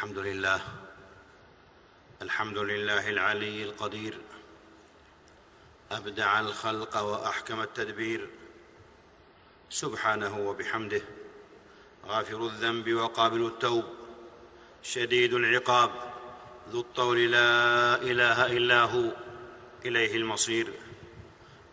[0.00, 0.60] الحمد لله.
[2.22, 4.18] الحمد لله العلي القدير.
[5.92, 8.30] أبدع الخلق وأحكم التدبير.
[9.70, 11.02] سبحانه وبحمده.
[12.06, 13.84] غافر الذنب وقابل التوب.
[14.82, 15.90] شديد العقاب.
[16.70, 19.04] ذو الطول لا إله إلا هو.
[19.84, 20.72] إليه المصير.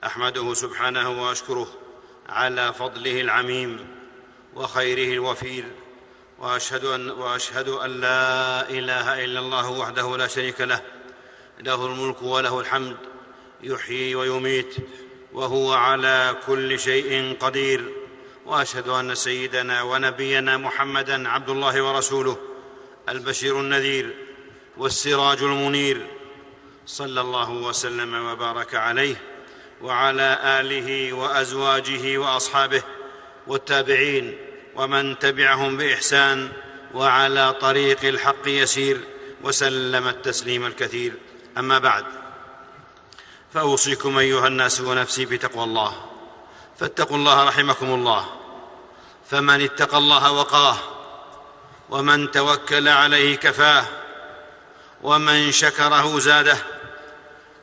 [0.05, 1.67] أحمده سبحانه وأشكره
[2.29, 3.87] على فضله العميم
[4.55, 5.86] وخيره الوفير.
[6.39, 10.81] وأشهد ان وأشهد أن لا إله إلا الله وحده لا شريك له.
[11.59, 12.97] له الملك وله الحمد.
[13.63, 14.75] يحيي ويميت.
[15.33, 17.91] وهو على كل شيء قدير.
[18.45, 22.37] وأشهد أن سيدنا ونبينا محمدا عبد الله ورسوله.
[23.09, 24.15] البشير النذير.
[24.77, 26.07] والسراج المنير.
[26.85, 29.15] صلى الله وسلم وبارك عليه.
[29.81, 32.81] وعلى آله وأزواجه وأصحابه
[33.47, 34.46] والتابعين.
[34.77, 36.51] ومن تبعهم بإحسان
[36.93, 39.01] وعلى طريق الحق يسير
[39.43, 41.13] وسلم التسليم الكثير.
[41.57, 42.05] أما بعد
[43.53, 46.05] فأوصيكم أيها الناس ونفسي بتقوى الله.
[46.79, 48.25] فاتقوا الله رحمكم الله.
[49.29, 50.77] فمن اتقى الله وقاه
[51.89, 53.85] ومن توكل عليه كفاه
[55.03, 56.57] ومن شكره زاده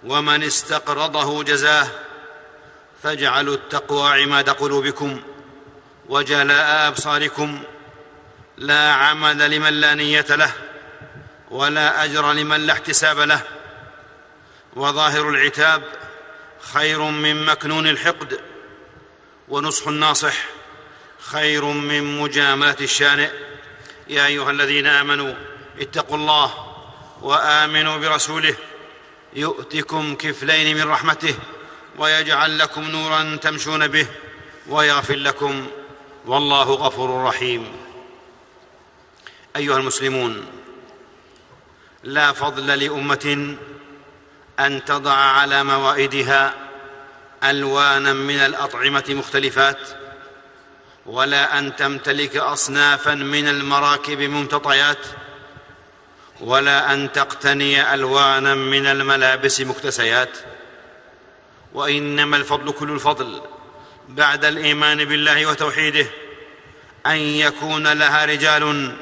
[0.05, 1.89] ومن استقرضه جزاه
[3.03, 5.23] فاجعلوا التقوى عماد قلوبكم.
[6.09, 7.63] وجلاء أبصاركم
[8.57, 10.53] لا عمل لمن لا نية له
[11.51, 13.41] ولا أجر لمن لا احتساب له
[14.77, 15.83] وظاهر العتاب
[16.73, 18.41] خير من مكنون الحقد
[19.49, 20.35] ونصح الناصح
[21.21, 23.31] خير من مجاملة الشانئ
[24.09, 25.35] يا أيها الذين آمنوا
[25.81, 26.75] اتقوا الله
[27.23, 28.55] وآمنوا برسوله
[29.37, 31.35] يؤتكم كفلين من رحمته
[31.99, 34.07] ويجعل لكم نورا تمشون به
[34.67, 35.67] ويغفر لكم
[36.27, 37.73] والله غفور رحيم.
[39.57, 40.47] أيها المسلمون
[42.03, 43.57] لا فضل لأمة
[44.61, 46.55] أن تضع على موائدها
[47.45, 49.79] ألوانا من الأطعمة مختلفات
[51.07, 55.07] ولا أن تمتلك اصنافا من المراكب ممتطيات
[56.41, 60.39] ولا أن تقتني ألوانا من الملابس مكتسيات.
[61.75, 63.43] وإنما الفضل كل الفضل.
[64.09, 66.07] بعد الإيمان بالله وتوحيده
[67.07, 68.97] أن يكون لها رجال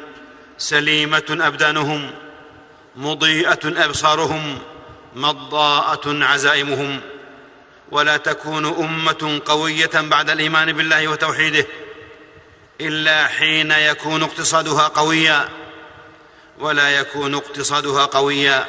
[0.59, 2.11] سليمة أبدانهم
[2.97, 4.59] مضيئة أبصارهم
[5.15, 7.01] مضاءة عزائمهم.
[7.91, 11.67] ولا تكون أمة قوية بعد الإيمان بالله وتوحيده
[12.81, 15.49] إلا حين يكون اقتصادها قويا.
[16.59, 18.67] ولا يكون اقتصادها قويا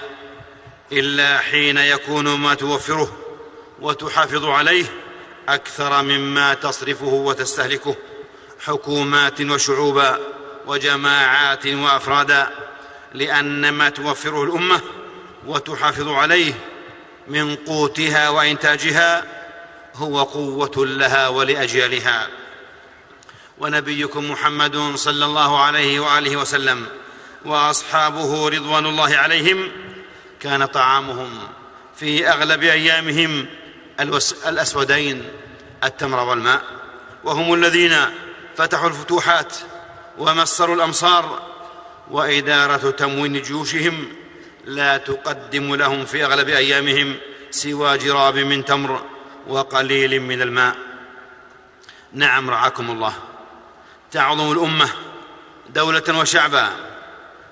[0.92, 3.18] إلا حين يكون ما توفره
[3.80, 4.86] وتحافظ عليه
[5.50, 7.96] أكثر مما تصرفه وتستهلكه
[8.60, 10.20] حكومات وشعوبا
[10.68, 12.50] وجماعات وأفرادا
[13.14, 14.82] لأن ما توفره الأمة
[15.48, 16.54] وتحافظ عليه
[17.28, 19.24] من قوتها وإنتاجها
[19.96, 22.28] هو قوة لها ولأجيالها.
[23.58, 26.86] ونبيكم محمد صلى الله عليه وآله وسلم
[27.46, 29.72] وأصحابه رضوان الله عليهم
[30.40, 31.30] كان طعامهم
[31.96, 33.46] في أغلب أيامهم
[34.48, 35.30] الأسودين
[35.84, 36.62] التمر والماء
[37.24, 37.96] وهم الذين
[38.58, 39.56] فتحوا الفتوحات
[40.18, 41.42] ومصروا الأمصار
[42.12, 44.08] وإدارة تموين جيوشهم
[44.66, 47.16] لا تقدم لهم في أغلب أيامهم
[47.52, 49.04] سوى جراب من تمر
[49.48, 50.76] وقليل من الماء.
[52.14, 53.14] نعم رعاكم الله.
[54.12, 54.90] تعظم الأمة
[55.70, 56.70] دولة وشعبا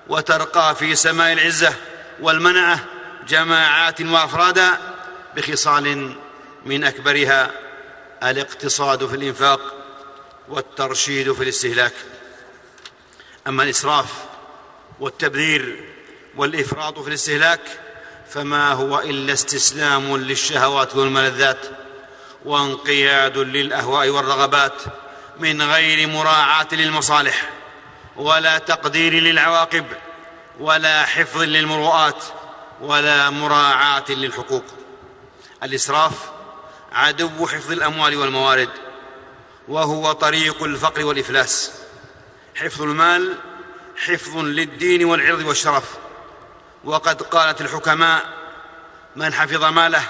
[0.08, 1.74] وترقى في سماء العزة
[2.20, 2.84] والمنعه
[3.28, 4.78] جماعات وأفرادا
[5.36, 6.16] بخصال
[6.66, 7.50] من أكبرها
[8.22, 9.60] الاقتصاد في الإنفاق
[10.48, 11.92] والترشيد في الاستهلاك.
[13.46, 14.06] أما الإسراف
[15.00, 15.84] والتبذير
[16.36, 17.60] والإفراط في الاستهلاك
[18.30, 21.66] فما هو إلا استسلام للشهوات والملذات
[22.44, 24.82] وانقياد للأهواء والرغبات
[25.38, 27.50] من غير مراعاة للمصالح
[28.16, 29.86] ولا تقدير للعواقب
[30.60, 32.24] ولا حفظ للمروءات
[32.80, 34.64] ولا مراعاة للحقوق.
[35.62, 36.12] الإسراف
[36.94, 38.68] عدو حفظ الأموال والموارد
[39.68, 41.72] وهو طريق الفقر والإفلاس.
[42.54, 43.34] حفظ المال
[43.96, 45.84] حفظ للدين والعرض والشرف.
[46.84, 48.24] وقد قالت الحكماء
[49.16, 50.02] من حفظ ماله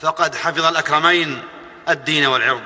[0.00, 1.42] فقد حفظ الأكرمين
[1.88, 2.62] الدين والعرض.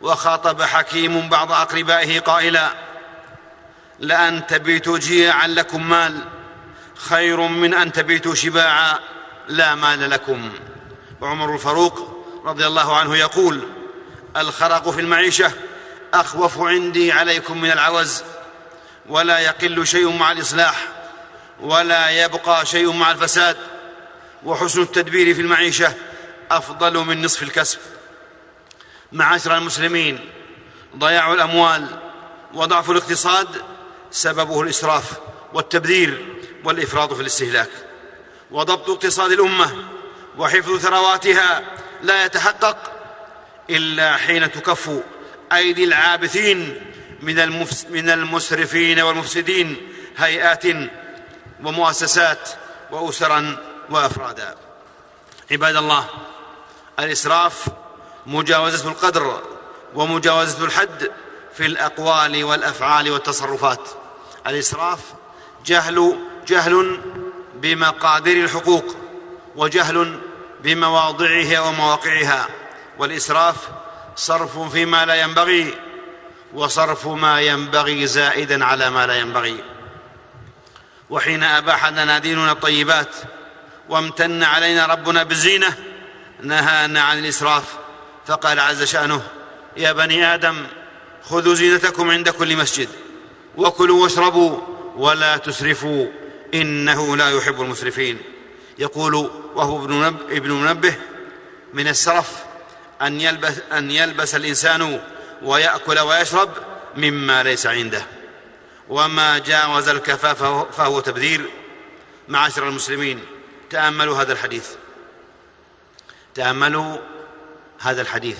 [0.00, 2.70] وخاطب حكيم بعض أقربائه قائلا
[3.98, 6.24] لأن تبيتوا جياعا لكم مال
[6.94, 8.98] خير من أن تبيتوا شباعا
[9.48, 10.52] لا مال لكم.
[11.20, 12.15] وعمر الفاروق
[12.46, 13.68] رضي الله عنه يقول
[14.36, 15.52] الخرق في المعيشة
[16.14, 18.22] أخوف عندي عليكم من العوز
[19.08, 20.88] ولا يقل شيء مع الإصلاح
[21.60, 23.56] ولا يبقى شيء مع الفساد
[24.44, 25.94] وحسن التدبير في المعيشة
[26.50, 27.78] أفضل من نصف الكسب.
[29.12, 30.30] معاشر المسلمين
[30.96, 31.86] ضياع الأموال
[32.54, 33.48] وضعف الاقتصاد
[34.10, 35.12] سببه الإسراف
[35.52, 36.26] والتبذير
[36.64, 37.70] والإفراط في الاستهلاك
[38.50, 39.84] وضبط اقتصاد الأمة
[40.38, 41.62] وحفظ ثرواتها
[42.02, 42.76] لا يتحقق
[43.70, 44.90] إلا حين تكف
[45.52, 46.80] أيدي العابثين
[47.22, 49.76] من من المسرفين والمفسدين
[50.16, 50.64] هيئات
[51.64, 52.48] ومؤسسات
[52.90, 53.56] واسرا
[53.90, 54.54] وأفرادا.
[55.50, 56.06] عباد الله
[56.98, 57.64] الإسراف
[58.26, 59.42] مجاوزة القدر
[59.94, 61.10] ومجاوزة الحد
[61.54, 63.88] في الأقوال والأفعال والتصرفات.
[64.46, 65.00] الإسراف
[65.66, 67.00] جهل جهل
[67.54, 68.96] بمقادير الحقوق
[69.56, 70.20] وجهل
[70.62, 72.48] بمواضعها ومواقعها.
[72.98, 73.56] والإسراف
[74.16, 75.74] صرف فيما لا ينبغي
[76.54, 79.64] وصرف ما ينبغي زائدا على ما لا ينبغي.
[81.10, 83.14] وحين أباح لنا ديننا الطيبات
[83.88, 85.74] وامتن علينا ربنا بالزينه
[86.42, 87.64] نهانا عن الإسراف.
[88.26, 89.22] فقال عز شأنه
[89.76, 90.66] يا بني آدم
[91.22, 92.88] خذوا زينتكم عند كل مسجد
[93.56, 94.60] وكلوا واشربوا
[94.96, 96.06] ولا تسرفوا
[96.54, 98.18] إنه لا يحب المسرفين.
[98.78, 99.14] يقول
[99.54, 99.84] وهو
[100.30, 100.94] ابن منبه
[101.74, 102.44] من السرف
[103.02, 105.00] أن يلبس, أن يلبس الإنسان
[105.42, 106.50] ويأكل ويشرب
[106.96, 108.02] مما ليس عنده.
[108.88, 110.42] وما جاوز الكفاف
[110.76, 111.50] فهو تبذير.
[112.28, 113.24] معاشر المسلمين
[113.70, 114.70] تأملوا هذا الحديث.
[116.34, 116.96] تأملوا
[117.78, 118.38] هذا الحديث.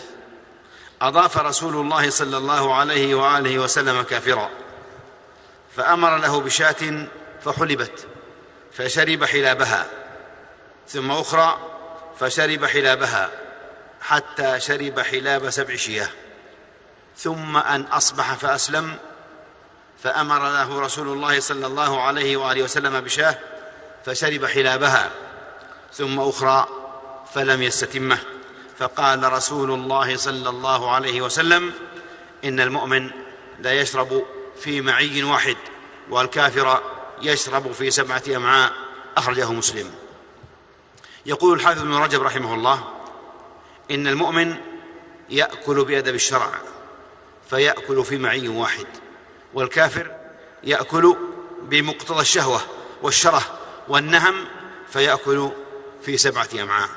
[1.03, 4.51] أضاف رسول الله صلى الله عليه وآله وسلم كافرا.
[5.77, 7.07] فأمر له بشاة
[7.45, 8.07] فحلبت
[8.73, 9.87] فشرب حلابها.
[10.89, 11.59] ثم أخرى
[12.21, 13.31] فشرب حلابها
[14.01, 16.09] حتى شرب حلاب سبع شياه.
[17.17, 18.97] ثم أن أصبح فأسلم
[20.03, 23.39] فأمر له رسول الله صلى الله عليه وآله وسلم بشاه
[24.05, 25.11] فشرب حلابها.
[25.93, 26.69] ثم أخرى
[27.35, 28.19] فلم يستتمه
[28.79, 31.73] فقال رسول الله صلى الله عليه وسلم
[32.45, 33.11] إن المؤمن
[33.61, 34.27] لا يشرب
[34.61, 35.57] في معي واحد
[36.11, 36.83] والكافر
[37.23, 38.73] يشرب في سبعة أمعاء
[39.17, 40.06] أخرجه مسلم.
[41.27, 42.85] يقول الحافظ ابن رجب رحمه الله
[43.91, 44.57] إن المؤمن
[45.31, 46.51] يأكل بأدب الشرع
[47.51, 48.87] فيأكل في معي واحد
[49.55, 50.11] والكافر
[50.65, 51.17] يأكل
[51.63, 52.61] بمقتضى الشهوة
[53.03, 53.43] والشره
[53.89, 54.35] والنهم
[54.93, 55.51] فيأكل
[56.03, 56.89] في سبعة أمعاء.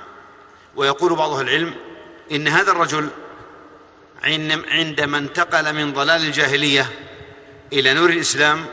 [0.75, 1.75] ويقول بعض أهل العلم
[2.31, 3.09] إن هذا الرجل
[4.71, 6.89] عندما انتقل من ضلال الجاهلية
[7.73, 8.65] إلى نور الإسلام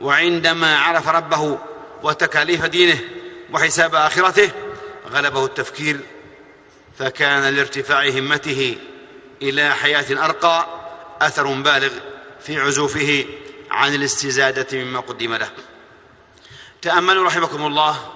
[0.00, 1.58] وعندما عرف ربه
[2.02, 2.98] وتكاليف دينه
[3.52, 4.50] وحساب آخرته
[5.12, 6.00] غلبه التفكير
[6.98, 8.76] فكان لارتفاع همته
[9.42, 10.66] إلى حياة أرقى
[11.20, 11.90] أثر بالغ
[12.40, 13.26] في عزوفه
[13.70, 15.50] عن الاستزادة مما قدم له.
[16.82, 18.12] تأملوا رحمكم الله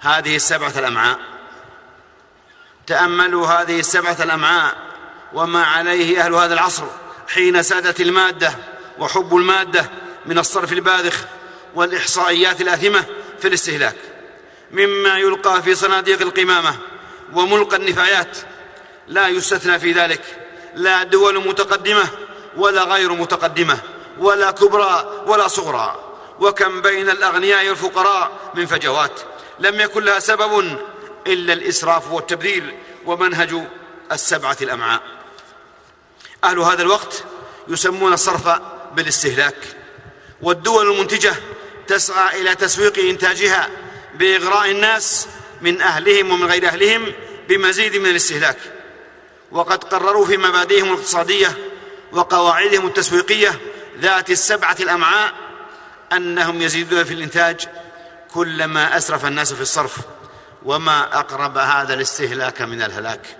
[0.00, 1.18] هذه السبعة الأمعاء.
[2.86, 4.76] تأملوا هذه السبعة الأمعاء
[5.32, 6.86] وما عليه أهل هذا العصر
[7.28, 8.54] حين سادت المادة
[8.98, 9.90] وحب المادة
[10.26, 11.24] من الصرف الباذخ
[11.74, 13.04] والإحصائيات الآثمة
[13.40, 13.96] في الاستهلاك.
[14.72, 16.74] مما يلقى في صناديق القمامة
[17.32, 18.38] وملقى النفايات.
[19.08, 20.22] لا يستثنى في ذلك.
[20.74, 22.08] لا دول متقدمة
[22.56, 23.78] ولا غير متقدمة
[24.18, 26.04] ولا كبرى ولا صغرى.
[26.40, 29.20] وكم بين الأغنياء والفقراء من فجوات.
[29.58, 30.78] لم يكن لها سبب
[31.26, 32.74] إلا الإسراف والتبذير
[33.06, 33.54] ومنهج
[34.12, 35.02] السبعة الأمعاء.
[36.44, 37.24] أهل هذا الوقت
[37.68, 38.48] يسمون الصرف
[38.94, 39.56] بالاستهلاك.
[40.42, 41.34] والدول المنتجة
[41.86, 43.70] تسعى إلى تسويق إنتاجها
[44.14, 45.28] بإغراء الناس
[45.62, 47.12] من أهلهم ومن غير أهلهم
[47.48, 48.58] بمزيد من الاستهلاك.
[49.50, 51.58] وقد قرروا في مبادئهم الاقتصادية
[52.12, 53.60] وقواعدهم التسويقية
[54.00, 55.32] ذات السبعة الأمعاء
[56.12, 57.60] أنهم يزيدون في الإنتاج
[58.34, 59.96] كلما أسرف الناس في الصرف
[60.64, 63.36] وما أقرب هذا الاستهلاك من الهلاك.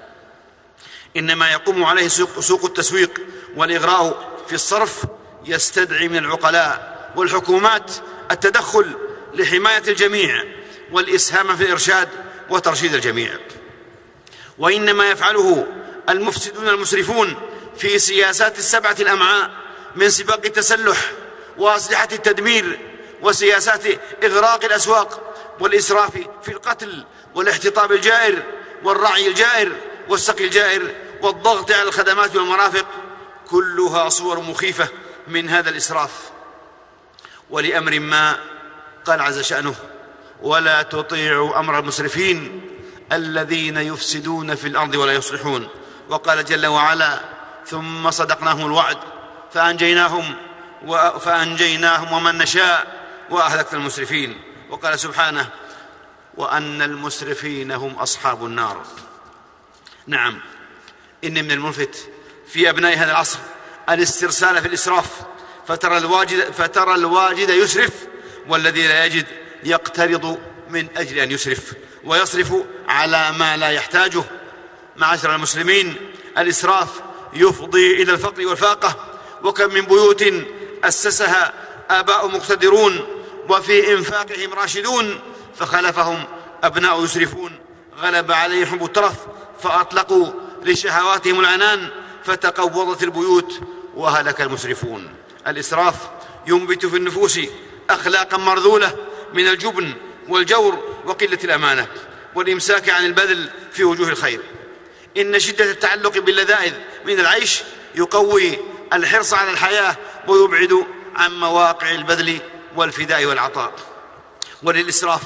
[1.17, 3.21] إنما يقوم عليه سوق التسويق
[3.57, 5.05] والإغراء في الصرف
[5.45, 7.91] يستدعي من العقلاء والحكومات
[8.31, 8.97] التدخل
[9.35, 10.45] لحماية الجميع
[10.92, 12.09] والإسهام في الإرشاد
[12.50, 13.38] وترشيد الجميع.
[14.59, 15.66] وإنما يفعله
[16.09, 17.37] المفسدون المسرفون
[17.76, 19.50] في سياسات السبعة الأمعاء
[19.97, 21.12] من سباق التسلح
[21.59, 22.78] وأسلحة التدمير
[23.23, 23.82] وسياسات
[24.25, 26.11] إغراق الأسواق والإسراف
[26.42, 27.04] في القتل
[27.35, 28.42] والاحتطاب الجائر
[28.85, 29.73] والرعي الجائر
[30.09, 32.87] والسقي الجائر والضغط على الخدمات والمرافق
[33.49, 34.88] كلها صور مخيفة
[35.28, 36.11] من هذا الإسراف.
[37.50, 38.38] ولأمر ما
[39.04, 39.75] قال عز شأنه
[40.42, 42.61] ولا تطيعوا أمر المسرفين
[43.12, 45.68] الذين يفسدون في الأرض ولا يصلحون.
[46.09, 47.20] وقال جل وعلا
[47.66, 48.99] ثم صدقناهم الوعد
[49.52, 50.35] فأنجيناهم
[51.20, 54.40] فأنجيناهم ومن نشاء وأهلكنا المسرفين.
[54.70, 55.49] وقال سبحانه
[56.35, 58.82] وأن المسرفين هم أصحاب النار.
[60.06, 60.40] نعم.
[61.25, 62.09] ان من الملفت
[62.52, 63.38] في أبناء هذا العصر
[63.88, 65.06] الاسترسال في الإسراف
[65.68, 67.92] فترى الواجد فترى الواجد يسرف
[68.49, 69.26] والذي لا يجد
[69.64, 70.38] يقترض
[70.71, 71.73] من أجل أن يسرف
[72.05, 72.55] ويصرف
[72.88, 74.23] على ما لا يحتاجه.
[74.97, 75.97] معاشر المسلمين
[76.38, 76.88] الإسراف
[77.33, 78.97] يفضي إلى الفقر والفاقة.
[79.45, 80.25] وكم من بيوت
[80.85, 81.52] أسسها
[81.90, 83.07] آباء مقتدرون
[83.49, 85.21] وفي إنفاقهم راشدون
[85.59, 86.25] فخلفهم
[86.64, 87.59] أبناء يسرفون.
[87.99, 89.14] غلب عليهم حب الترف
[89.62, 90.26] فأطلقوا
[90.62, 91.88] لشهواتهم العنان
[92.25, 93.61] فتقوضت البيوت
[93.95, 95.14] وهلك المسرفون.
[95.47, 95.95] الإسراف
[96.47, 97.40] ينبت في النفوس
[97.90, 98.97] أخلاقا مرذولة
[99.35, 99.95] من الجبن
[100.29, 101.87] والجور وقلة الأمانة
[102.35, 104.41] والإمساك عن البذل في وجوه الخير.
[105.17, 106.75] إن شدة التعلق باللذائذ
[107.07, 107.63] من العيش
[107.95, 108.59] يقوي
[108.93, 109.97] الحرص على الحياة
[110.29, 112.39] ويبعد عن مواقع البذل
[112.77, 113.73] والفداء والعطاء.
[114.63, 115.23] وللإسراف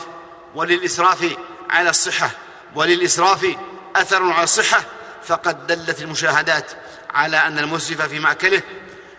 [0.54, 1.36] وللإسراف
[1.70, 2.30] على الصحة
[2.74, 3.56] وللإسراف
[3.96, 4.84] أثر على الصحة
[5.24, 6.72] فقد دلت المشاهدات
[7.10, 8.62] على أن المسرف في مأكله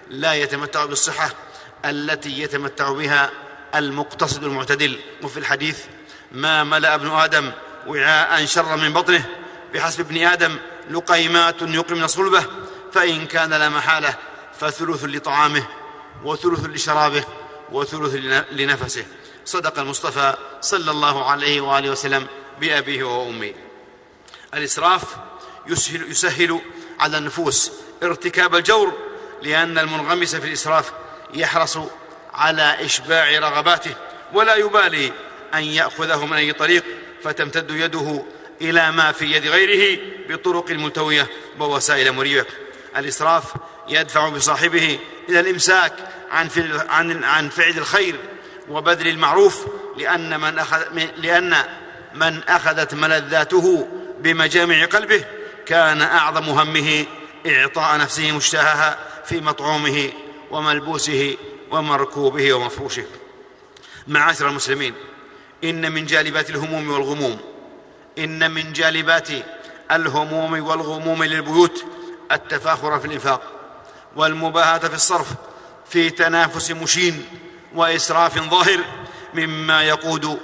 [0.09, 1.29] لا يتمتع بالصحة
[1.85, 3.31] التي يتمتع بها
[3.75, 5.79] المقتصد المعتدل وفي الحديث
[6.31, 7.51] ما ملأ ابن آدم
[7.87, 9.25] وعاء شرا من بطنه
[9.73, 10.57] بحسب ابن آدم
[10.89, 12.45] لقيمات يقمن صلبه
[12.93, 14.17] فإن كان لا محالة
[14.59, 15.67] فثلث لطعامه
[16.23, 17.23] وثلث لشرابه
[17.71, 18.15] وثلث
[18.51, 19.05] لنفسه.
[19.45, 22.27] صدق المصطفى صلى الله عليه وآله وسلم
[22.59, 23.53] بأبيه وأمه.
[24.53, 25.03] الإسراف
[25.67, 26.61] يسهل, يسهل
[26.99, 27.71] على النفوس
[28.03, 28.93] ارتكاب الجور
[29.41, 30.91] لأن المنغمس في الإسراف
[31.33, 31.77] يحرص
[32.35, 33.95] على إشباع رغباته
[34.33, 35.11] ولا يبالي
[35.53, 36.83] أن يأخذه من أي طريق
[37.23, 38.23] فتمتد يده
[38.61, 39.99] إلى ما في يد غيره
[40.29, 41.27] بطرق ملتوية
[41.59, 42.45] ووسائل مريبة.
[42.97, 43.43] الإسراف
[43.89, 44.99] يدفع بصاحبه
[45.29, 45.93] إلى الإمساك
[46.31, 46.49] عن
[46.89, 48.15] عن عن فعل الخير
[48.69, 49.65] وبذل المعروف
[49.97, 50.83] لأن من اخذ
[51.17, 51.55] لأن
[52.13, 53.87] من أخذت ملذاته
[54.19, 55.25] بمجامع قلبه
[55.65, 57.05] كان أعظم همه
[57.47, 60.09] إعطاء نفسه مشتهاها في مطعومه
[60.51, 61.37] وملبوسه
[61.75, 63.03] ومركوبه ومفروشه.
[64.07, 64.93] معاشر المسلمين
[65.63, 67.39] إن من جالبات الهموم والغموم
[68.17, 69.27] إن من جالبات
[69.91, 71.85] الهموم والغموم للبيوت
[72.31, 73.41] التفاخر في الإنفاق
[74.15, 75.27] والمباهاة في الصرف
[75.89, 77.25] في تنافس مشين
[77.75, 78.79] وإسراف ظاهر
[79.33, 80.39] مما يقود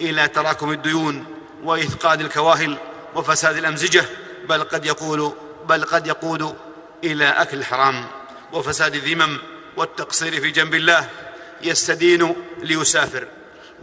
[0.00, 1.24] إلى تراكم الديون
[1.64, 2.78] وإثقال الكواهل
[3.14, 4.04] وفساد الأمزجة
[4.48, 5.32] بل قد يقول
[5.68, 6.56] بل قد يقود
[7.04, 8.04] إلى أكل الحرام
[8.52, 9.38] وفساد الذمم
[9.76, 11.08] والتقصير في جنب الله
[11.62, 13.28] يستدين ليسافر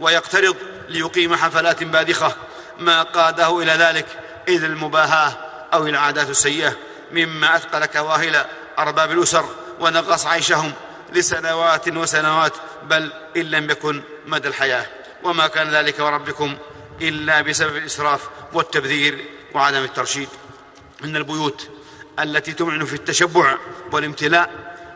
[0.00, 0.56] ويقترض
[0.88, 2.36] ليقيم حفلات باذخة
[2.78, 4.06] ما قاده إلى ذلك
[4.48, 5.32] إذ المباهاة
[5.74, 6.76] أو العادات السيئة
[7.12, 8.44] مما أثقل كواهل
[8.78, 9.44] أرباب الأسر
[9.80, 10.72] ونقص عيشهم
[11.12, 14.86] لسنوات وسنوات بل إن لم يكن مدى الحياة
[15.22, 16.56] وما كان ذلك وربكم
[17.00, 20.28] إلا بسبب الإسراف والتبذير وعدم الترشيد
[21.04, 21.68] إن البيوت
[22.18, 23.56] التي تمعن في التشبع
[23.92, 24.50] والامتلاء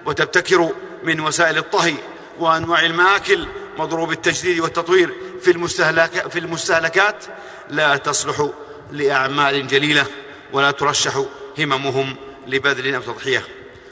[0.06, 0.72] وتبتكر
[1.06, 1.94] من وسائل الطهي
[2.38, 3.48] وأنواع الماكل
[3.78, 7.24] مضروب التجديد والتطوير في المستهلك في المستهلكات.
[7.70, 8.50] لا تصلح
[8.92, 10.06] لأعمال جليلة
[10.52, 11.22] ولا ترشح
[11.58, 13.42] هممهم لبذل أو تضحية.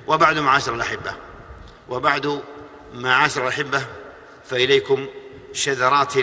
[0.06, 1.14] وبعد معاشر الأحبة
[1.88, 2.42] وبعد
[2.94, 3.86] معاشر الأحبة
[4.44, 5.06] فإليكم
[5.52, 6.16] شذرات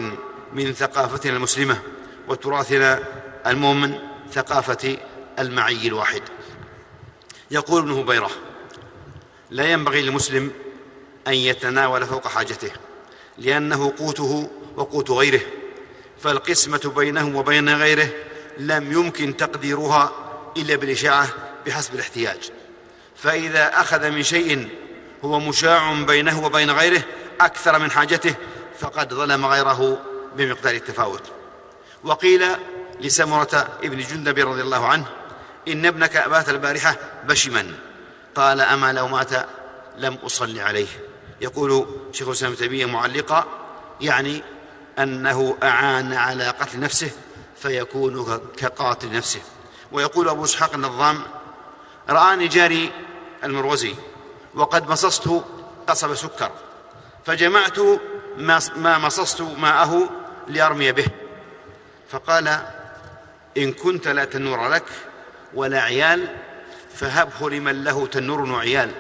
[0.54, 1.82] من ثقافتنا المسلمة
[2.28, 3.00] وتراثنا
[3.48, 4.00] المؤمن
[4.34, 4.98] ثقافة
[5.40, 6.22] المعي الواحد.
[7.52, 8.32] يقول ابن هبيرة
[9.50, 10.52] لا ينبغي للمسلم
[11.28, 12.72] أن يتناول فوق حاجته
[13.38, 15.42] لأنه قوته وقوت غيره
[16.24, 18.10] فالقسمة بينه وبين غيره
[18.58, 20.12] لم يمكن تقديرها
[20.58, 21.28] إلا بالإشاعة
[21.66, 22.52] بحسب الاحتياج.
[23.16, 24.70] فإذا أخذ من شيء
[25.26, 27.04] هو مشاع بينه وبين غيره
[27.42, 28.36] أكثر من حاجته
[28.80, 30.02] فقد ظلم غيره
[30.36, 31.24] بمقدار التفاوت.
[32.04, 32.46] وقيل
[33.02, 35.06] لسمرة ابن جندب رضي الله عنه
[35.68, 36.96] إن ابنك بات البارحة
[37.28, 37.74] بشما
[38.36, 39.30] قال أما لو مات
[39.98, 41.11] لم اصل عليه.
[41.42, 43.46] يقول شيخ الإسلام تيمية معلقا
[44.02, 44.44] يعني
[45.00, 47.12] أنه أعان على قتل نفسه
[47.56, 49.42] فيكون كقاتل نفسه.
[49.92, 51.22] ويقول أبو إسحاق النظام
[52.10, 52.92] رآني جاري
[53.44, 53.96] المروزي
[54.56, 55.30] وقد مصصت
[55.88, 56.52] قصب سكر
[57.26, 57.80] فجمعت
[58.76, 60.10] ما مصصت ماءه
[60.48, 61.06] لأرمي به.
[62.10, 62.48] فقال
[63.58, 64.86] إن كنت لا تنور لك
[65.54, 66.36] ولا عيال
[66.96, 68.92] فهبه لمن له تنور وعيال.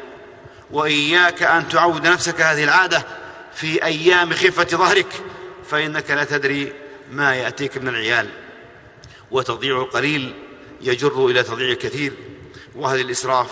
[0.72, 3.06] وإياك أن تعود نفسك هذه العادة
[3.54, 5.24] في أيام خفة ظهرك
[5.70, 6.74] فإنك لا تدري
[7.12, 8.30] ما يأتيك من العيال.
[9.32, 10.34] وتضيع القليل
[10.82, 12.14] يجر إلى تضييع الكثير
[12.76, 13.52] وهذا الإسراف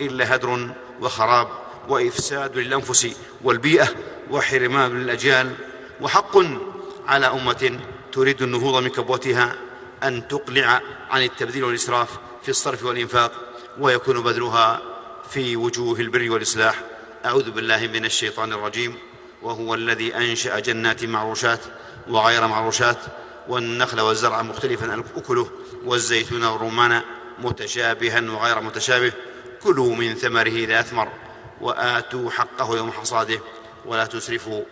[0.00, 1.48] إلا هدر وخراب
[1.88, 3.08] وإفساد للأنفس
[3.42, 3.88] والبيئة
[4.30, 5.54] وحرمان للأجيال.
[6.00, 6.36] وحق
[7.06, 7.80] على أمة
[8.12, 9.54] تريد النهوض من كبوتها
[10.02, 10.80] أن تقلع
[11.10, 12.08] عن التبذير والإسراف
[12.42, 13.32] في الصرف والإنفاق
[13.78, 14.93] ويكون بذلها
[15.30, 16.80] في وجوه البر والإصلاح.
[17.24, 18.98] أعوذ بالله من الشيطان الرجيم.
[19.42, 21.60] وهو الذي أنشأ جنات معروشات
[22.08, 22.98] وغير معروشات
[23.48, 25.50] والنخل والزرع مختلفا أكله
[25.84, 27.02] والزيتون والرمان
[27.38, 29.12] متشابها وغير متشابه.
[29.62, 31.08] كلوا من ثمره إذا أثمر
[31.60, 33.40] وآتوا حقه يوم حصاده
[33.84, 34.62] ولا تسرفوا.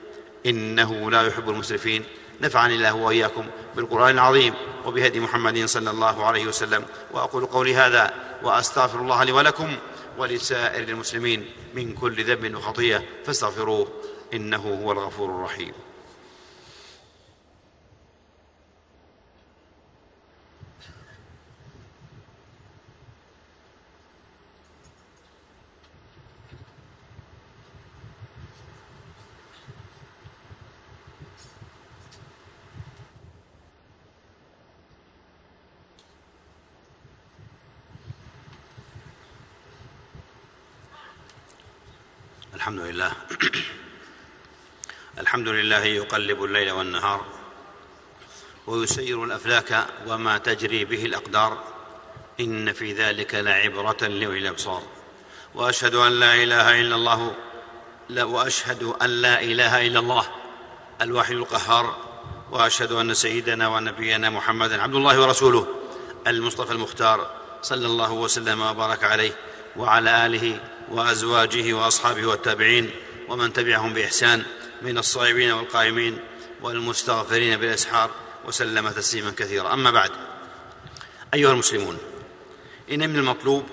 [0.47, 2.05] إنه لا يحب المسرفين.
[2.41, 4.55] نفعني الله وإياكم بالقرآن العظيم
[4.87, 6.85] وبهدي محمد صلى الله عليه وسلم.
[7.13, 9.77] وأقول قولي هذا وأستغفر الله لي ولكم
[10.19, 13.89] ولسائر المسلمين من كل ذنب وخطيئة فاستغفروه
[14.35, 15.73] إنه هو الغفور الرحيم.
[42.73, 43.13] الحمد لله.
[45.23, 47.25] الحمد لله يقلب الليل والنهار
[48.67, 51.65] ويسير الأفلاك وما تجري به الأقدار.
[52.41, 54.83] إن في ذلك لعبرة لأولي الأبصار.
[55.55, 57.35] وأشهد أن لا إله إلا الله
[58.09, 60.27] لا وأشهد أن لا إله إلا الله
[61.01, 61.97] الواحد القهار.
[62.51, 65.67] وأشهد أن سيدنا ونبينا محمدا عبد الله ورسوله
[66.27, 67.31] المصطفى المختار
[67.63, 69.33] صلى الله وسلم وبارك عليه
[69.77, 72.91] وعلى آله وأزواجه وأصحابه والتابعين
[73.29, 74.43] ومن تبعهم بإحسان
[74.83, 76.19] من الصائمين والقائمين
[76.63, 78.11] والمستغفرين بالإسحار
[78.47, 79.73] وسلم تسليما كثيرا.
[79.73, 80.11] أما بعد
[81.35, 81.99] أيها المسلمون
[82.93, 83.65] إن من المطلوب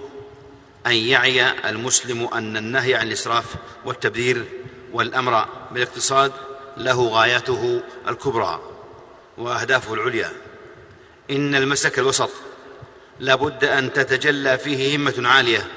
[0.87, 3.45] أن يعي المسلم أن النهي عن الإسراف
[3.85, 4.45] والتبذير
[4.93, 6.31] والأمر بالاقتصاد
[6.77, 8.61] له غايته الكبرى
[9.37, 10.31] وأهدافه العليا.
[11.31, 12.29] إن المسلك الوسط
[13.19, 15.67] لا بد أن تتجلى فيه همة عالية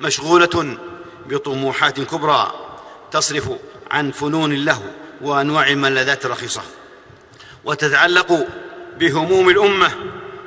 [0.00, 0.78] مشغولة
[1.26, 2.52] بطموحات كبرى
[3.12, 3.50] تصرف
[3.90, 4.82] عن فنون اللهو
[5.20, 6.62] وأنواع الملذات الرخيصه
[7.64, 8.46] وتتعلق
[8.98, 9.90] بهموم الأمة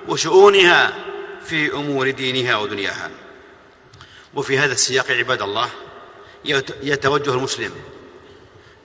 [0.08, 0.94] وشؤونها
[1.46, 3.12] في أمور دينها ودنياها.
[4.34, 5.70] وفي هذا السياق عباد الله
[6.84, 7.72] يتوجه المسلم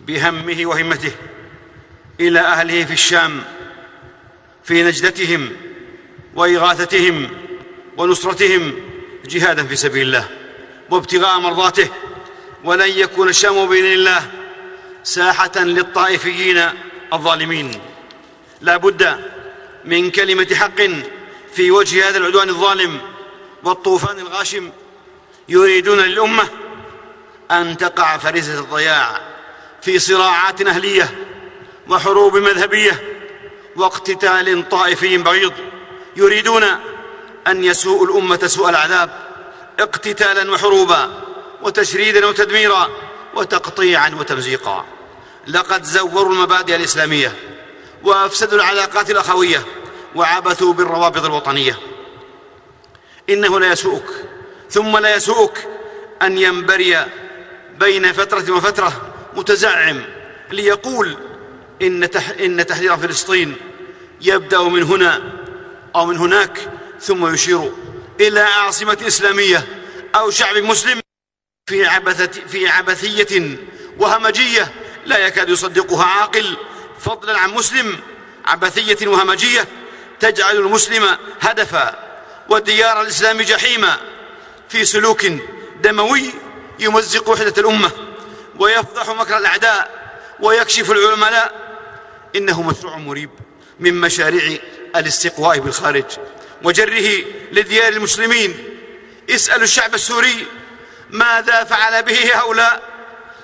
[0.00, 1.12] بهمه وهمته
[2.20, 3.44] إلى أهله في الشام
[4.64, 5.52] في نجدتهم
[6.34, 7.30] وإغاثتهم
[7.96, 8.74] ونصرتهم
[9.24, 10.28] جهادا في سبيل الله.
[10.90, 11.88] وابتغاء مرضاته
[12.64, 14.30] ولن يكون الشام بإذن الله
[15.04, 16.70] ساحة للطائفيين
[17.12, 17.80] الظالمين.
[18.60, 19.20] لا بد
[19.84, 20.80] من كلمة حق
[21.54, 23.00] في وجه هذا العدوان الظالم
[23.64, 24.70] والطوفان الغاشم
[25.48, 26.48] يريدون للأمة
[27.50, 29.20] أن تقع فريسة الضياع
[29.82, 31.14] في صراعات أهلية
[31.88, 33.02] وحروب مذهبية
[33.76, 35.52] واقتتال طائفي بغيض.
[36.16, 36.64] يريدون
[37.46, 39.25] أن يسوءوا الأمة سوء العذاب.
[39.80, 41.10] اقتتالا وحروبا
[41.62, 42.90] وتشريدا وتدميرا
[43.34, 44.84] وتقطيعا وتمزيقا.
[45.46, 47.32] لقد زوروا المبادئ الإسلامية
[48.02, 49.62] وأفسدوا العلاقات الأخوية
[50.14, 51.78] وعبثوا بالروابط الوطنية.
[53.30, 54.08] إنه لا يسوءك
[54.70, 55.68] ثم لا يسوءك
[56.22, 57.06] أن ينبري
[57.78, 58.92] بين فترة وفترة
[59.36, 60.02] متزعم
[60.50, 61.16] ليقول
[61.82, 62.04] إن
[62.40, 63.56] إن تحرير فلسطين
[64.20, 65.32] يبدأ من هنا
[65.94, 66.58] أو من هناك
[67.00, 67.72] ثم يشير
[68.20, 69.82] إلى عاصمة إسلامية
[70.14, 71.00] أو شعب مسلم
[71.68, 73.58] في عبثة في عبثية
[73.98, 74.72] وهمجية
[75.06, 76.56] لا يكاد يصدقها عاقل.
[77.00, 78.00] فضلا عن مسلم
[78.44, 79.68] عبثية وهمجية
[80.20, 82.06] تجعل المسلم هدفا
[82.48, 83.96] وديار الإسلام جحيما
[84.68, 85.26] في سلوك
[85.82, 86.30] دموي
[86.78, 87.90] يمزق وحدة الأمة
[88.58, 90.06] ويفضح مكر الأعداء
[90.40, 91.66] ويكشف العلماء.
[92.36, 93.30] إنه مشروع مريب
[93.80, 94.58] من مشاريع
[94.96, 96.04] الاستقواء بالخارج.
[96.62, 98.78] وجره لديار المسلمين.
[99.30, 100.46] اسألوا الشعب السوري
[101.10, 102.82] ماذا فعل به هؤلاء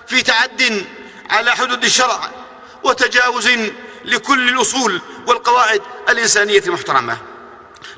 [0.06, 0.86] في تعد
[1.30, 2.30] على حدود الشرع
[2.84, 3.50] وتجاوز
[4.04, 7.18] لكل الأصول والقواعد الإنسانية المحترمة.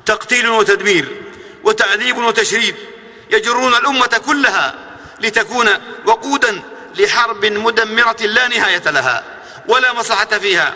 [0.05, 1.21] تقتيل وتدمير
[1.63, 2.75] وتعذيب وتشريد
[3.31, 4.75] يجرون الأمة كلها
[5.19, 5.69] لتكون
[6.05, 6.61] وقودا
[6.95, 9.23] لحرب مدمرة لا نهاية لها
[9.67, 10.73] ولا مصلحة فيها.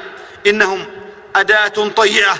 [0.47, 0.87] إنهم
[1.35, 2.37] أداة طيعة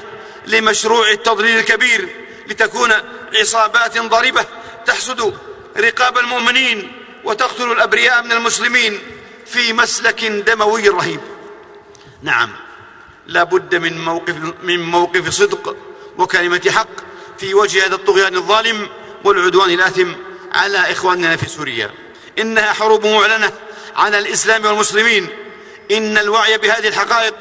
[0.48, 2.10] لمشروع التضليل الكبير
[2.48, 2.92] لتكون
[3.36, 4.46] عصابات ضاربة
[4.86, 5.34] تحسد
[5.78, 6.92] رقاب المؤمنين
[7.24, 9.00] وتقتل الأبرياء من المسلمين
[9.46, 11.20] في مسلك دموي رهيب.
[12.22, 12.50] نعم
[13.28, 15.76] لا بد من موقف, من موقف صدق
[16.18, 16.88] وكلمة حق
[17.38, 18.90] في وجه هذا الطغيان الظالم
[19.24, 20.12] والعدوان الآثم
[20.52, 21.92] على إخواننا في سوريا.
[22.40, 23.54] إنها حروب معلنة
[23.96, 25.28] على الإسلام والمسلمين.
[25.92, 27.36] إن الوعي بهذه الحقائق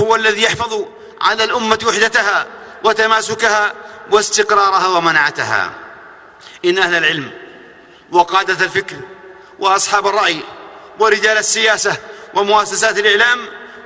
[0.00, 0.84] هو الذي يحفظ
[1.20, 2.46] على الأمة وحدتها
[2.84, 3.74] وتماسكها
[4.10, 5.74] واستقرارها ومنعتها.
[6.64, 7.30] إن أهل العلم
[8.12, 8.96] وقادة الفكر
[9.58, 10.40] وأصحاب الرأي
[10.98, 11.96] ورجال السياسة
[12.34, 13.38] ومؤسسات الإعلام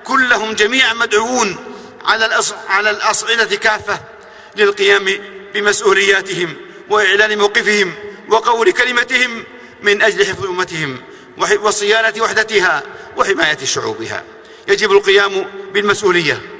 [0.05, 1.57] كلهم جميعا مدعوون
[2.05, 4.01] على على الأصعدة كافة
[4.57, 5.19] للقيام
[5.55, 6.57] بمسؤولياتهم
[6.91, 7.95] وإعلان موقفهم
[8.29, 9.45] وقول كلمتهم
[9.83, 11.01] من أجل حفظ أمتهم
[11.39, 12.83] وصيانة وحدتها
[13.17, 14.25] وحماية شعوبها.
[14.69, 16.52] يجب القيام بالمسؤولية.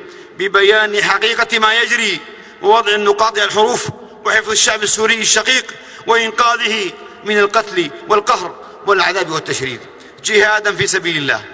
[0.49, 2.21] ببيان حقيقة ما يجري
[2.63, 3.89] ووضع النقاط على الحروف
[4.25, 5.75] وحفظ الشعب السوري الشقيق
[6.07, 6.91] وإنقاذه
[7.25, 8.55] من القتل والقهر
[8.87, 9.81] والعذاب والتشريد.
[10.25, 11.45] جهادا في سبيل الله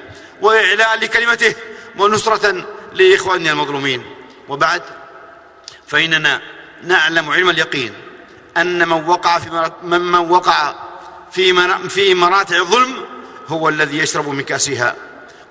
[0.40, 1.54] واعلاء لكلمته
[1.98, 4.02] ونصرة لإخواننا المظلومين.
[4.48, 4.82] وبعد
[5.86, 6.40] فإننا
[6.82, 7.94] نعلم علم اليقين
[8.56, 10.74] أن من وقع في من وقع
[11.32, 13.04] في في مراتع الظلم
[13.48, 14.96] هو الذي يشرب من كأسها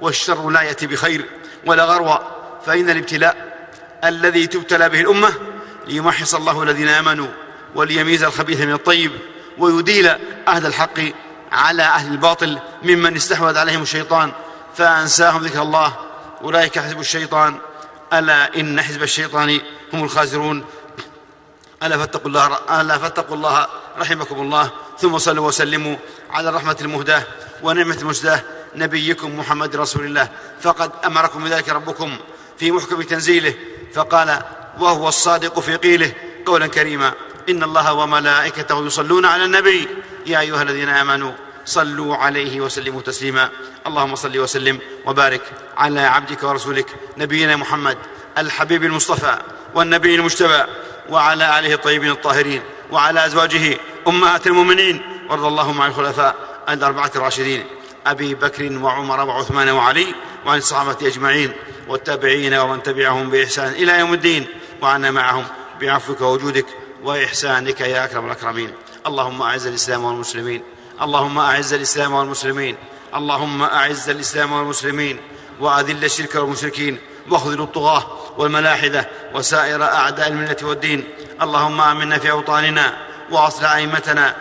[0.02, 1.26] والشر لا يأتي بخير
[1.66, 2.37] ولا غروى
[2.68, 3.58] فإن الابتلاء
[4.04, 5.34] الذي تبتلى به الأمة
[5.88, 7.28] ليمحص الله الذين آمنوا
[7.76, 9.12] وليميز الخبيث من الطيب
[9.58, 10.08] ويديل
[10.48, 11.00] أهل الحق
[11.52, 14.32] على أهل الباطل ممن استحوذ عليهم الشيطان
[14.76, 15.94] فأنساهم ذكر الله.
[16.42, 17.60] أولئك حزب الشيطان.
[18.14, 19.62] ألا إن حزب الشيطان
[19.94, 20.66] هم الخاسرون
[21.84, 23.68] ألا فاتقوا الله ألا فاتقوا الله
[24.00, 24.70] رحمكم الله.
[25.00, 25.96] ثم صلوا وسلموا
[26.30, 27.24] على الرحمه المهداه
[27.64, 28.42] ونعمة المسداه
[28.76, 30.30] نبيكم محمد رسول الله.
[30.62, 32.18] فقد أمركم بذلك ربكم.
[32.60, 33.54] في محكم تنزيله
[33.94, 34.42] فقال
[34.80, 36.14] وهو الصادق في قيله.
[36.46, 37.14] قولا كريما
[37.50, 39.88] إن الله وملائكته يصلون على النبي.
[40.26, 41.32] يا أيها الذين آمنوا
[41.66, 43.50] صلوا عليه وسلموا تسليما.
[43.88, 45.42] اللهم صل وسلم وبارك
[45.78, 47.98] على عبدك ورسولك نبينا محمد
[48.38, 49.38] الحبيب المصطفى
[49.76, 50.64] والنبي المجتبى
[51.10, 55.02] وعلى آله الطيبين الطاهرين وعلى أزواجه أمهات المؤمنين.
[55.30, 56.36] وارض اللهم عن الخلفاء
[56.70, 57.66] الأربعة الراشدين
[58.06, 60.16] أبي بكر وعمر وعثمان وعلي
[60.46, 61.54] وعن الصحابة أجمعين.
[61.88, 64.48] والتابعين ومن تبعهم بإحسان إلى يوم الدين
[64.82, 65.46] وعنا معهم
[65.82, 66.66] بعفوك ووجودك
[67.04, 68.72] وإحسانك يا أكرم الأكرمين.
[69.08, 70.64] اللهم أعز الإسلام والمسلمين.
[71.02, 72.76] اللهم أعز الإسلام والمسلمين.
[73.16, 75.20] اللهم أعز الإسلام والمسلمين.
[75.60, 77.00] وأذل الشرك والمشركين.
[77.30, 81.04] واخذل الطغاة والملاحدة وسائر أعداء الملة والدين.
[81.42, 82.94] اللهم آمنا في أوطاننا
[83.32, 84.36] وأصلح أئمتنا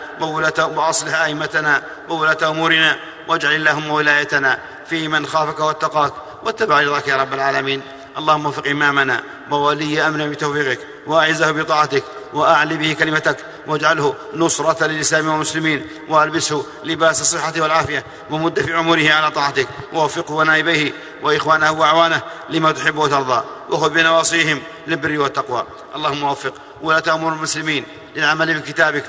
[0.59, 6.13] وأصلح أئمتنا وولاة أمورنا واجعل اللهم ولايتنا في من خافك واتقاك.
[6.47, 7.81] واتبع رضاك يا رب العالمين.
[8.17, 15.87] اللهم وفق إمامنا وولي أمرنا بتوفيقك وأعزه بطاعتك واعل به كلمتك واجعله نصرة للإسلام والمسلمين
[16.09, 22.97] وألبسه لباس الصحة والعافية ومد في عمره على طاعتك ووفقه ونائبيه وإخوانه وأعوانه لما تحب
[22.97, 25.67] وترضى وخذ بنواصيهم للبر والتقوى.
[25.95, 29.05] اللهم وفق ولاة أمور المسلمين للعمل بكتابك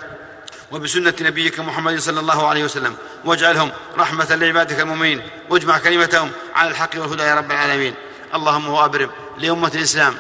[0.73, 6.91] وبسنة نبيك محمد صلى الله عليه وسلم واجعلهم رحمة لعبادك المؤمنين واجمع كلمتهم على الحق
[6.95, 7.95] والهدى يا رب العالمين.
[8.35, 10.15] اللهم وأبرم لأمة الإسلام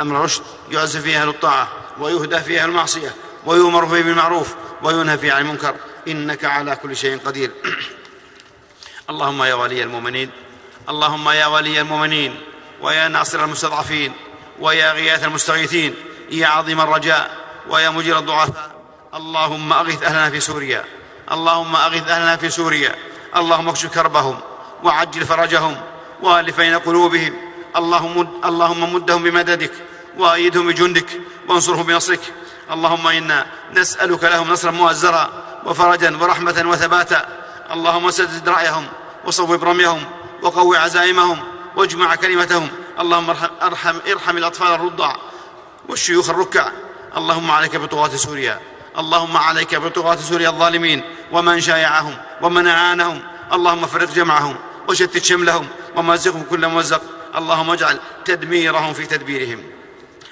[0.00, 3.14] أمر رشد يعز فيها أهل الطاعة ويهدى فيها المعصية
[3.46, 5.74] ويؤمر فيه بالمعروف وينهى فيه عن المنكر.
[6.08, 7.50] إنك على كل شيء قدير.
[9.10, 10.30] اللهم يا ولي المؤمنين
[10.88, 12.40] اللهم يا ولي المؤمنين
[12.80, 14.12] ويا ناصر المستضعفين
[14.60, 15.94] ويا غياث المستغيثين
[16.30, 17.30] يا عظيم الرجاء
[17.68, 18.81] ويا مجير الضعفاء.
[19.14, 20.84] اللهم أغث أهلنا في سوريا.
[21.32, 22.94] اللهم أغث أهلنا في سوريا.
[23.36, 24.40] اللهم اكشف كربهم
[24.82, 25.80] وعجل فرجهم
[26.22, 27.34] والف بين قلوبهم.
[27.76, 29.72] اللهم اللهم مدهم بمددك
[30.18, 32.20] وأيدهم بجندك وانصرهم بنصرك.
[32.70, 35.30] اللهم إنا نسألك لهم نصرا مؤزرا
[35.66, 37.26] وفرجا ورحمة وثباتا.
[37.70, 38.86] اللهم سدد رأيهم
[39.24, 40.04] وصوب رميهم
[40.42, 41.38] وقو عزائمهم
[41.76, 42.68] واجمع كلمتهم.
[43.00, 45.16] اللهم ارحم, ارحم, ارحم الأطفال الرضع
[45.88, 46.68] والشيوخ الركع.
[47.16, 48.71] اللهم عليك بطغاة سوريا.
[48.98, 51.02] اللهم عليك بطغاة سوريا الظالمين
[51.32, 53.22] ومن شايعهم ومن أعانهم.
[53.52, 54.56] اللهم فرق جمعهم
[54.88, 57.02] وشتت شملهم ومزقهم كل ممزق
[57.36, 59.62] اللهم اجعل تدميرهم في تدبيرهم.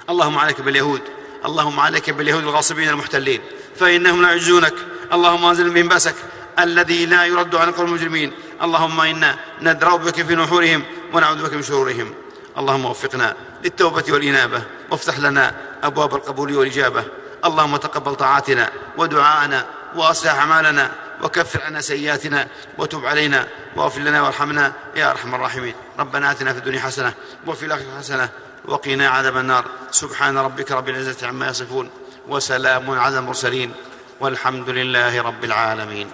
[0.09, 1.01] اللهم عليك باليهود.
[1.45, 3.41] اللهم عليك باليهود الغاصبين المحتلين.
[3.79, 4.73] فإنهم لا يعجزونك
[5.13, 6.15] اللهم أنزل بهم بأسك
[6.59, 8.33] الذي لا يرد عن القوم المجرمين.
[8.63, 12.13] اللهم إنا ندرأ بك في نحورهم ونعوذ بك من شرورهم.
[12.57, 14.63] اللهم وفقنا للتوبة والإنابة.
[14.91, 17.20] وافتح لنا أبواب القبول والإجابة.
[17.45, 20.91] اللهم تقبل طاعاتنا ودعاءنا وأصلح أعمالنا
[21.23, 25.75] وكفر عنا سيئاتنا وتب علينا واغفر لنا وارحمنا يا أرحم الراحمين.
[25.99, 27.13] ربنا آتنا في الدنيا حسنة
[27.47, 28.29] وفي الآخرة حسنة
[28.65, 29.65] وقنا عذاب النار.
[29.91, 31.89] سبحان ربك رب العزة عما يصفون
[32.27, 33.73] وسلام على المرسلين
[34.19, 36.11] والحمد لله رب العالمين.